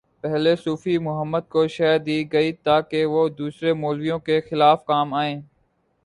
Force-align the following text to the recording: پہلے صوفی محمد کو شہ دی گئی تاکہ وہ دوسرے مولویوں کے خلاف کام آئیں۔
پہلے 0.21 0.55
صوفی 0.55 0.97
محمد 0.97 1.49
کو 1.49 1.67
شہ 1.67 1.97
دی 1.97 2.31
گئی 2.33 2.51
تاکہ 2.63 3.05
وہ 3.05 3.27
دوسرے 3.29 3.73
مولویوں 3.73 4.19
کے 4.19 4.39
خلاف 4.41 4.85
کام 4.85 5.13
آئیں۔ 5.13 5.41